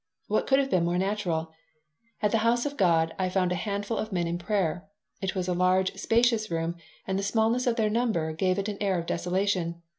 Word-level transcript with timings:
What 0.27 0.47
could 0.47 0.57
have 0.57 0.71
been 0.71 0.85
more 0.85 0.97
natural? 0.97 1.51
At 2.23 2.31
the 2.31 2.39
house 2.39 2.65
of 2.65 2.75
God 2.75 3.13
I 3.19 3.29
found 3.29 3.51
a 3.51 3.65
handful 3.69 3.97
of 3.99 4.11
men 4.11 4.25
in 4.25 4.39
prayer. 4.39 4.87
It 5.21 5.35
was 5.35 5.47
a 5.47 5.53
large, 5.53 5.93
spacious 5.93 6.49
room 6.49 6.75
and 7.05 7.19
the 7.19 7.23
smallness 7.23 7.67
of 7.67 7.75
their 7.75 7.87
number 7.91 8.33
gave 8.33 8.57
it 8.57 8.67
an 8.67 8.77
air 8.81 8.97
of 8.97 9.05
desolation. 9.05 9.83